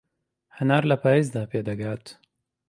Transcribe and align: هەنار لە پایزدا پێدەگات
هەنار 0.57 0.83
لە 0.91 0.95
پایزدا 1.03 1.43
پێدەگات 1.51 2.05